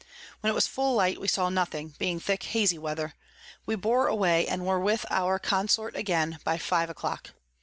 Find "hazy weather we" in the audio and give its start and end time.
2.41-3.75